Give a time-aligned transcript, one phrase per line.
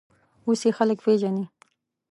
[0.45, 1.45] اوس یې خلک پېژني.